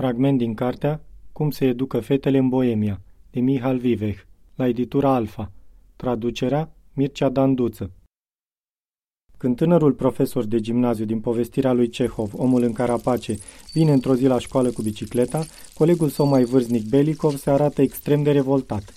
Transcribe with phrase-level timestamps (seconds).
[0.00, 1.00] Fragment din cartea
[1.32, 3.00] Cum se educă fetele în Boemia,
[3.30, 4.18] de Mihal Viveh,
[4.54, 5.52] la editura Alfa.
[5.96, 7.90] Traducerea Mircea Danduță.
[9.36, 13.36] Când tânărul profesor de gimnaziu din povestirea lui Cehov, Omul în carapace,
[13.72, 15.44] vine într-o zi la școală cu bicicleta,
[15.74, 18.94] colegul său mai vârstnic Belikov se arată extrem de revoltat.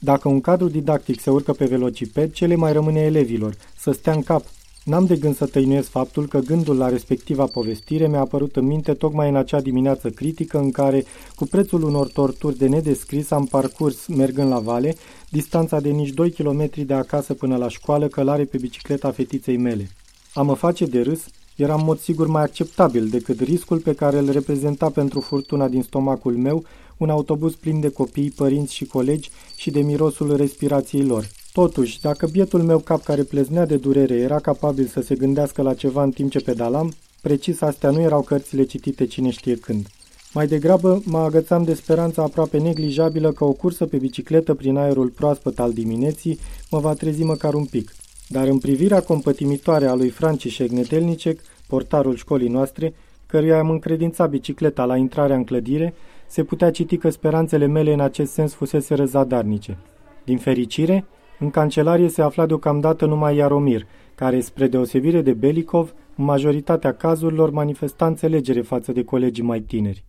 [0.00, 3.54] Dacă un cadru didactic se urcă pe velociped, ce le mai rămâne elevilor?
[3.76, 4.44] Să stea în cap,
[4.86, 8.94] N-am de gând să tăinuiesc faptul că gândul la respectiva povestire mi-a apărut în minte
[8.94, 11.04] tocmai în acea dimineață critică în care,
[11.34, 14.94] cu prețul unor torturi de nedescris, am parcurs, mergând la vale,
[15.28, 19.90] distanța de nici 2 km de acasă până la școală, călare pe bicicleta fetiței mele.
[20.34, 21.20] A mă face de râs
[21.56, 25.82] era în mod sigur mai acceptabil decât riscul pe care îl reprezenta pentru furtuna din
[25.82, 26.64] stomacul meu
[26.96, 31.28] un autobuz plin de copii, părinți și colegi și de mirosul respirației lor.
[31.62, 35.74] Totuși, dacă bietul meu cap care pleznea de durere era capabil să se gândească la
[35.74, 39.86] ceva în timp ce pedalam, precis astea nu erau cărțile citite cine știe când.
[40.32, 45.08] Mai degrabă mă agățam de speranța aproape neglijabilă că o cursă pe bicicletă prin aerul
[45.08, 46.38] proaspăt al dimineții
[46.70, 47.94] mă va trezi măcar un pic.
[48.28, 52.94] Dar în privirea compătimitoare a lui Francișec Nedelnicek, portarul școlii noastre,
[53.26, 55.94] căruia am încredințat bicicleta la intrarea în clădire,
[56.26, 59.78] se putea citi că speranțele mele în acest sens fusese răzadarnice.
[60.24, 61.06] Din fericire,
[61.38, 67.50] în cancelarie se afla deocamdată numai Iaromir, care, spre deosebire de Belikov, în majoritatea cazurilor
[67.50, 70.04] manifesta înțelegere față de colegii mai tineri.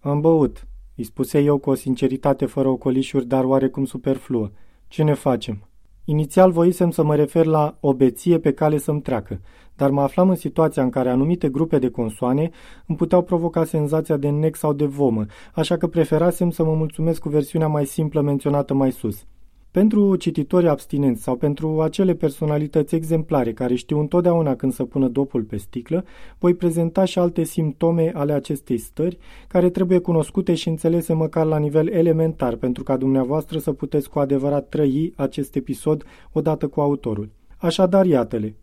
[0.00, 4.50] Am băut, îi spuse eu cu o sinceritate fără ocolișuri, dar oarecum superfluă.
[4.88, 5.68] Ce ne facem?
[6.04, 9.40] Inițial voisem să mă refer la o beție pe cale să-mi treacă,
[9.76, 12.50] dar mă aflam în situația în care anumite grupe de consoane
[12.86, 17.20] îmi puteau provoca senzația de nec sau de vomă, așa că preferasem să mă mulțumesc
[17.20, 19.24] cu versiunea mai simplă menționată mai sus–
[19.70, 25.42] pentru cititorii abstinenți sau pentru acele personalități exemplare care știu întotdeauna când să pună dopul
[25.42, 26.04] pe sticlă,
[26.38, 29.18] voi prezenta și alte simptome ale acestei stări
[29.48, 34.18] care trebuie cunoscute și înțelese măcar la nivel elementar pentru ca dumneavoastră să puteți cu
[34.18, 37.28] adevărat trăi acest episod odată cu autorul.
[37.56, 38.54] Așadar, iată-le.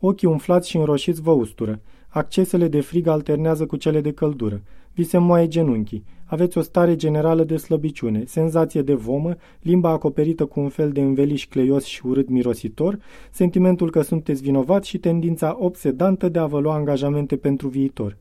[0.00, 1.80] Ochii umflați și înroșiți vă ustură.
[2.08, 4.62] Accesele de frig alternează cu cele de căldură.
[4.94, 6.04] Vi se moaie genunchii.
[6.28, 11.00] Aveți o stare generală de slăbiciune, senzație de vomă, limba acoperită cu un fel de
[11.00, 12.98] înveliș cleios și urât mirositor,
[13.30, 18.16] sentimentul că sunteți vinovat și tendința obsedantă de a vă lua angajamente pentru viitor.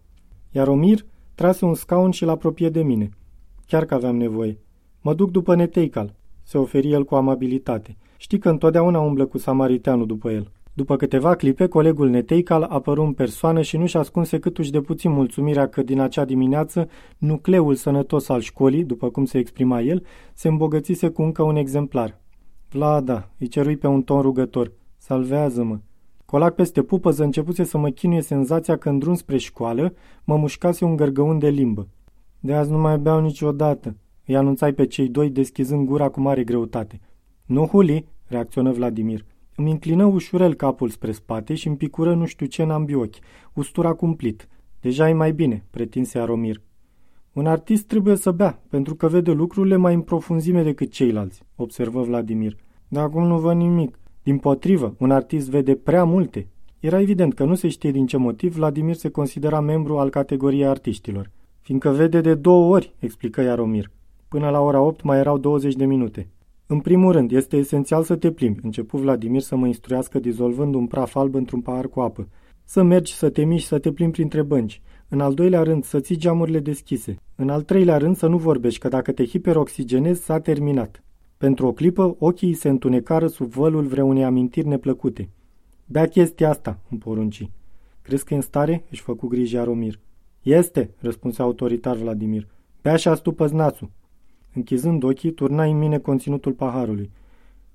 [0.52, 1.06] Iar Omir
[1.36, 3.10] trase un scaun și l-apropie de mine.
[3.68, 4.58] Chiar că aveam nevoie.
[5.02, 6.14] Mă duc după Neteical,
[6.44, 7.98] se oferi el cu amabilitate.
[8.18, 10.52] Știi că întotdeauna umblă cu samariteanul după el.
[10.78, 15.68] După câteva clipe, colegul Neteical apăru în persoană și nu-și ascunse câtuși de puțin mulțumirea
[15.68, 21.10] că din acea dimineață nucleul sănătos al școlii, după cum se exprima el, se îmbogățise
[21.10, 22.22] cu încă un exemplar.
[22.70, 25.80] Vlada, îi cerui pe un ton rugător, salvează-mă.
[26.26, 29.94] Colac peste pupăză începuse să mă chinuie senzația că în drum spre școală
[30.24, 31.88] mă mușcase un gărgăun de limbă.
[32.40, 36.44] De azi nu mai beau niciodată, îi anunțai pe cei doi deschizând gura cu mare
[36.44, 37.00] greutate.
[37.46, 39.26] Nu, Huli, reacționă Vladimir.
[39.56, 43.16] Îmi înclină ușurel capul spre spate și îmi picură nu știu ce în ambii ochi.
[43.54, 44.48] Ustura cumplit.
[44.80, 46.62] Deja e mai bine, pretinse Aromir.
[47.34, 52.02] Un artist trebuie să bea, pentru că vede lucrurile mai în profunzime decât ceilalți, observă
[52.02, 52.56] Vladimir.
[52.88, 54.00] Dar acum nu văd nimic.
[54.24, 56.48] Din potrivă, un artist vede prea multe.
[56.80, 60.66] Era evident că nu se știe din ce motiv Vladimir se considera membru al categoriei
[60.66, 61.32] artiștilor.
[61.62, 63.92] Fiindcă vede de două ori, explică Iaromir.
[64.28, 66.30] Până la ora 8 mai erau 20 de minute.
[66.68, 70.88] În primul rând, este esențial să te plimbi, începu Vladimir să mă instruiască dizolvând un
[70.88, 72.28] praf alb într-un pahar cu apă.
[72.64, 74.82] Să mergi, să te miști, să te plimbi printre bănci.
[75.10, 77.16] În al doilea rând, să ții geamurile deschise.
[77.36, 81.04] În al treilea rând, să nu vorbești, că dacă te hiperoxigenezi, s-a terminat.
[81.38, 85.30] Pentru o clipă, ochii se întunecară sub vălul vreunei amintiri neplăcute.
[85.86, 87.50] Bea chestia asta, îmi porunci.
[88.02, 88.84] Crezi că e în stare?
[88.90, 90.00] își făcu griji Aromir.
[90.42, 92.48] Este, răspunse autoritar Vladimir.
[92.82, 93.90] Bea și astupă nasul.
[94.56, 97.12] Închizând ochii, turna în mine conținutul paharului.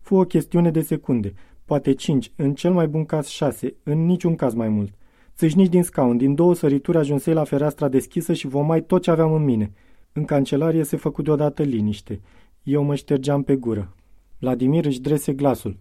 [0.00, 1.32] Fu o chestiune de secunde,
[1.64, 4.92] poate cinci, în cel mai bun caz șase, în niciun caz mai mult.
[5.36, 9.32] Țâșnici din scaun, din două sărituri ajunsei la fereastra deschisă și vomai tot ce aveam
[9.32, 9.72] în mine.
[10.12, 12.20] În cancelarie se făcu deodată liniște.
[12.62, 13.94] Eu mă ștergeam pe gură.
[14.38, 15.76] Vladimir își drese glasul.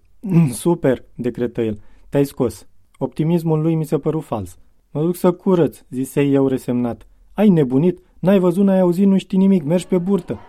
[0.52, 1.80] Super, decretă el.
[2.10, 2.68] Te-ai scos.
[2.98, 4.58] Optimismul lui mi se păru fals.
[4.92, 7.08] Mă duc să curăț, zise eu resemnat.
[7.34, 8.00] Ai nebunit?
[8.20, 10.40] N-ai văzut, n-ai auzit, nu știi nimic, mergi pe burtă.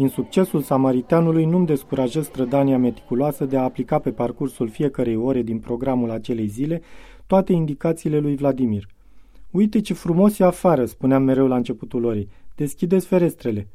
[0.00, 6.10] Insuccesul samariteanului nu-mi descurajă strădania meticuloasă de a aplica pe parcursul fiecărei ore din programul
[6.10, 6.80] acelei zile
[7.26, 8.88] toate indicațiile lui Vladimir.
[9.50, 12.28] Uite ce frumos e afară, spuneam mereu la începutul orei.
[12.54, 13.68] Deschideți ferestrele.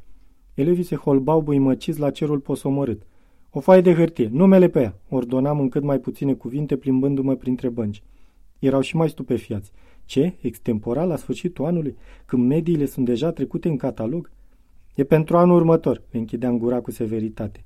[0.54, 3.02] Elevii se holbau buimăciți la cerul posomorât.
[3.52, 7.70] O foaie de hârtie, numele pe ea, ordonam în cât mai puține cuvinte plimbându-mă printre
[7.70, 8.04] bănci.
[8.60, 9.72] Erau și mai stupefiați.
[10.06, 10.34] Ce?
[10.42, 11.96] Extemporal la sfârșitul anului?
[12.26, 14.32] Când mediile sunt deja trecute în catalog?
[14.94, 17.64] E pentru anul următor, le închideam gura cu severitate.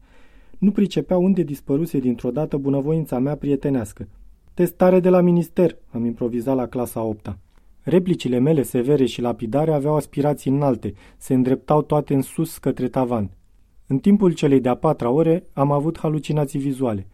[0.57, 4.07] Nu pricepea unde dispăruse dintr-o dată bunăvoința mea prietenească.
[4.53, 7.37] Testare de la minister, am improvizat la clasa 8 -a.
[7.81, 13.29] Replicile mele severe și lapidare aveau aspirații înalte, se îndreptau toate în sus către tavan.
[13.87, 17.07] În timpul celei de-a patra ore am avut halucinații vizuale.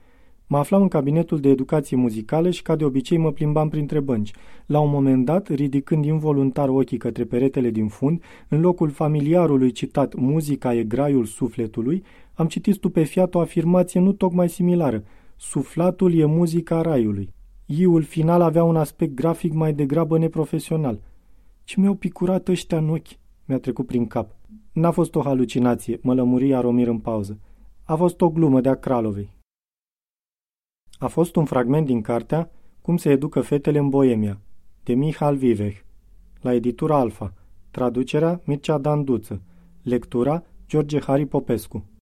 [0.53, 4.31] Mă aflam în cabinetul de educație muzicală și ca de obicei mă plimbam printre bănci.
[4.65, 10.15] La un moment dat, ridicând involuntar ochii către peretele din fund, în locul familiarului citat
[10.15, 12.03] Muzica e graiul sufletului,
[12.33, 15.03] am citit stupefiat o afirmație nu tocmai similară.
[15.35, 17.29] Suflatul e muzica raiului.
[17.65, 20.99] Iul final avea un aspect grafic mai degrabă neprofesional.
[21.63, 23.17] Ce mi-au picurat ăștia în ochi?
[23.45, 24.35] Mi-a trecut prin cap.
[24.71, 27.39] N-a fost o halucinație, mă lămuri Aromir în pauză.
[27.83, 29.32] A fost o glumă de-a Kralovei.
[31.03, 32.51] A fost un fragment din cartea
[32.81, 34.39] Cum se educă fetele în Boemia,
[34.83, 35.75] de Mihal Viveh,
[36.41, 37.33] la editura Alfa,
[37.71, 39.41] traducerea Mircea Danduță,
[39.81, 41.85] lectura George Hari Popescu.